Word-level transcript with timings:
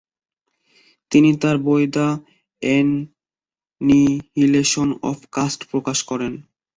তিনি 1.11 1.29
তার 1.41 1.57
বই 1.65 1.83
দ্য 1.95 2.07
এন্নিহিলেশন 3.81 3.99
অব 5.03 5.19
কাস্ট 5.31 5.59
প্রকাশ 5.71 5.99
করেন। 6.03 6.33